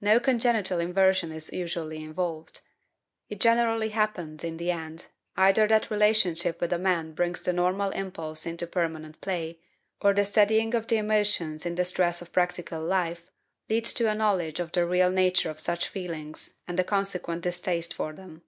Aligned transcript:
No 0.00 0.18
congenital 0.18 0.80
inversion 0.80 1.30
is 1.30 1.52
usually 1.52 2.02
involved. 2.02 2.60
It 3.28 3.38
generally 3.38 3.90
happens, 3.90 4.42
in 4.42 4.56
the 4.56 4.72
end, 4.72 5.06
either 5.36 5.68
that 5.68 5.92
relationship 5.92 6.60
with 6.60 6.72
a 6.72 6.76
man 6.78 7.12
brings 7.12 7.42
the 7.42 7.52
normal 7.52 7.90
impulse 7.92 8.46
into 8.46 8.66
permanent 8.66 9.20
play, 9.20 9.60
or 10.02 10.12
the 10.12 10.24
steadying 10.24 10.74
of 10.74 10.88
the 10.88 10.96
emotions 10.96 11.64
in 11.64 11.76
the 11.76 11.84
stress 11.84 12.20
of 12.20 12.32
practical 12.32 12.82
life 12.84 13.30
leads 13.68 13.92
to 13.94 14.10
a 14.10 14.14
knowledge 14.16 14.58
of 14.58 14.72
the 14.72 14.84
real 14.84 15.12
nature 15.12 15.50
of 15.50 15.60
such 15.60 15.86
feelings 15.86 16.54
and 16.66 16.80
a 16.80 16.82
consequent 16.82 17.42
distaste 17.42 17.94
for 17.94 18.12
them. 18.12 18.42